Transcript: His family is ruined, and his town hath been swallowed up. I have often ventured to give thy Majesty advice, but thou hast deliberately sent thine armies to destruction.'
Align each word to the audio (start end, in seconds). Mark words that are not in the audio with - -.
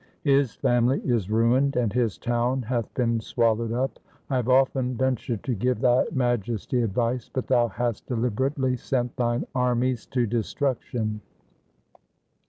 His 0.23 0.55
family 0.55 0.99
is 1.05 1.29
ruined, 1.29 1.75
and 1.75 1.93
his 1.93 2.17
town 2.17 2.63
hath 2.63 2.91
been 2.95 3.19
swallowed 3.19 3.71
up. 3.71 3.99
I 4.31 4.37
have 4.37 4.49
often 4.49 4.97
ventured 4.97 5.43
to 5.43 5.53
give 5.53 5.79
thy 5.79 6.05
Majesty 6.11 6.81
advice, 6.81 7.29
but 7.31 7.45
thou 7.45 7.67
hast 7.67 8.07
deliberately 8.07 8.77
sent 8.77 9.15
thine 9.15 9.45
armies 9.53 10.07
to 10.07 10.25
destruction.' 10.25 11.21